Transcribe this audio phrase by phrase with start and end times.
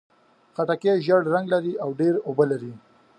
[0.55, 2.73] خټکی ژېړ رنګ لري او ډېر اوبه لري.